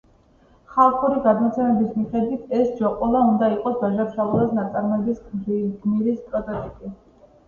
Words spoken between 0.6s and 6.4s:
ხალხური გადმოცემების მიხედვით, ეს ჯოყოლა უნდა იყოს ვაჟა-ფშაველას ნაწარმოების გმირის